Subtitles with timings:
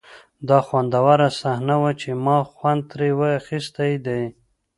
[0.47, 3.09] دا خوندوره صحنه وه چې ما خوند ترې
[3.39, 4.23] اخیستی دی